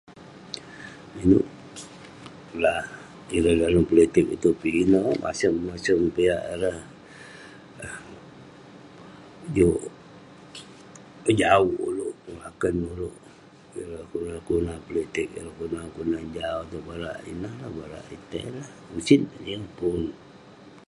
Inouk 1.21 1.47
la.. 2.63 2.73
ireh 3.37 3.55
dalem 3.61 3.85
politik 3.91 4.25
itouk, 4.35 4.57
pinek 4.61 5.07
masem 5.23 5.53
masem 5.69 5.99
piak 6.15 6.41
ireh. 6.53 6.79
juk 9.55 9.79
ngejawuk 11.23 11.79
ulouk, 11.89 12.15
juk 12.23 12.33
ngelakern 12.35 12.79
ulouk..ireh 12.93 14.01
kelunan 14.09 14.41
kelunan 14.47 14.79
politik, 14.87 15.27
ireh 15.39 15.53
kelunan 15.57 15.87
kelunan 15.93 16.25
jau 16.37 16.57
itouk, 16.65 16.83
barak 16.87 17.17
ineh 17.31 17.53
lah..barak..etei 17.61 18.45
lah..usit..yeng 18.55 19.65
pun.. 19.77 19.99